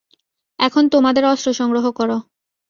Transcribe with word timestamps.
এখন 0.59 0.83
তোমাদের 0.87 1.23
অস্ত্র 1.25 1.49
সংগ্রহ 1.53 1.85
করো। 1.91 2.17